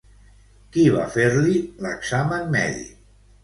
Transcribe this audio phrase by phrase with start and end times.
[0.75, 1.55] Qui va fer-li
[1.87, 3.01] l'examen mèdic?